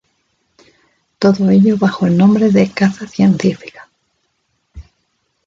Todo 1.19 1.51
ello 1.51 1.77
bajo 1.77 2.07
el 2.07 2.17
nombre 2.17 2.49
de 2.49 2.71
"caza 2.71 3.07
científica". 3.07 3.87